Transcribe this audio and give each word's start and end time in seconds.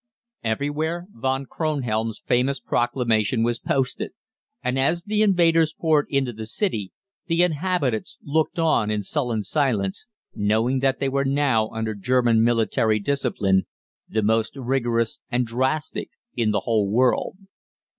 Everywhere 0.43 1.05
Von 1.13 1.45
Kronhelm's 1.45 2.23
famous 2.25 2.59
proclamation 2.59 3.43
was 3.43 3.59
posted, 3.59 4.13
and 4.63 4.79
as 4.79 5.03
the 5.03 5.21
invaders 5.21 5.75
poured 5.79 6.07
into 6.09 6.33
the 6.33 6.47
city 6.47 6.91
the 7.27 7.43
inhabitants 7.43 8.17
looked 8.23 8.57
on 8.57 8.89
in 8.89 9.03
sullen 9.03 9.43
silence, 9.43 10.07
knowing 10.33 10.79
that 10.79 10.97
they 10.99 11.07
were 11.07 11.23
now 11.23 11.69
under 11.69 11.93
German 11.93 12.43
military 12.43 12.97
discipline, 12.99 13.67
the 14.09 14.23
most 14.23 14.55
rigorous 14.55 15.21
and 15.29 15.45
drastic 15.45 16.09
in 16.35 16.49
the 16.49 16.61
whole 16.61 16.89
world. 16.89 17.37